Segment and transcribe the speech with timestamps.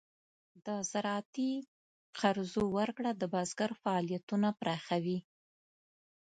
[0.65, 1.51] د زراعتي
[2.19, 5.19] قرضو ورکړه د بزګر فعالیتونه پراخوي.